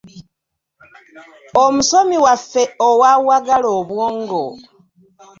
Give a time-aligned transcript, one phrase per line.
[1.63, 4.43] Omusomi waffe owa Wagala Obwongo.